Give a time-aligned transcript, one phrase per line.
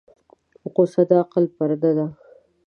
[0.71, 2.07] غوسه د عقل پرده ده.